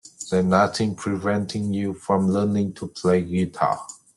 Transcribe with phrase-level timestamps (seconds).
[0.31, 3.85] There's nothing preventing you from learning to play the guitar.